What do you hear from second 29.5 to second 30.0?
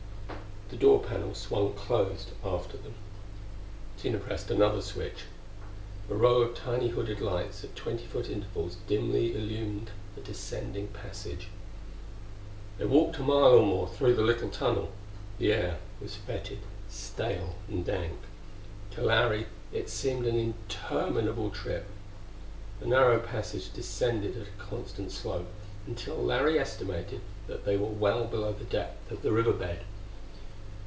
bed.